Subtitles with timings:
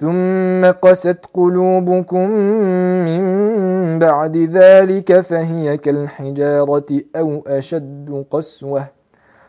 [0.00, 2.30] ثم قست قلوبكم
[3.04, 3.22] من
[3.98, 8.84] بعد ذلك فهي كالحجارة أو أشد قسوة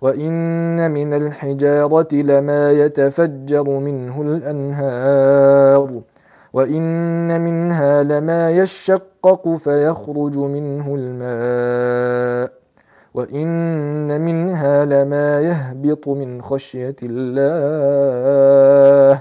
[0.00, 6.00] وإن من الحجارة لما يتفجر منه الأنهار
[6.52, 12.52] وإن منها لما يشقق فيخرج منه الماء
[13.14, 19.13] وإن منها لما يهبط من خشية الله.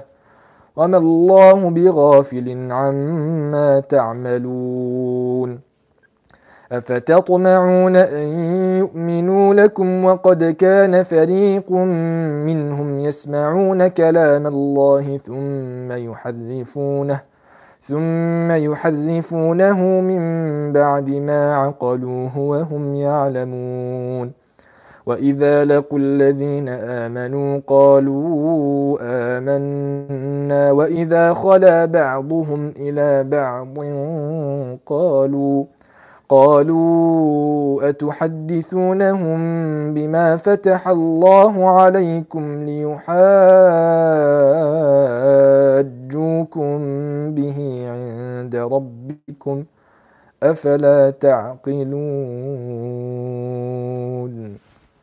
[0.83, 5.59] وما الله بغافل عما تعملون.
[6.71, 8.27] أفتطمعون أن
[8.79, 17.21] يؤمنوا لكم وقد كان فريق منهم يسمعون كلام الله ثم يحرفونه
[17.81, 20.23] ثم يحرفونه من
[20.73, 24.42] بعد ما عقلوه وهم يعلمون.
[25.05, 33.77] واذا لقوا الذين امنوا قالوا امنا واذا خلا بعضهم إلى بعض
[34.85, 35.65] قالوا
[36.29, 39.39] قالوا اتحدثونهم
[39.94, 43.25] بما فتح الله عليكم ليحاجوكم
[47.35, 49.63] به عند ربكم
[50.44, 51.94] افلا تعقلون